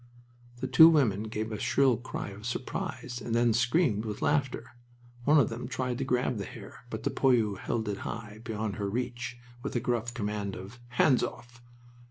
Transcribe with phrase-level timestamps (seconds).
[0.61, 4.71] The two women gave a shrill cry of surprise, and then screamed with laughter.
[5.25, 8.77] One of them tried to grab the hair, but the poilu held it high, beyond
[8.77, 11.61] her reach, with a gruff command of, "Hands off!"